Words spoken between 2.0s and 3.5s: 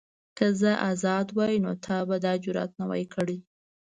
به دا جرئت نه وای کړی.